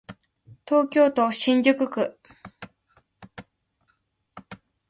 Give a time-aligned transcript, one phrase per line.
[0.67, 2.17] 東京都新宿区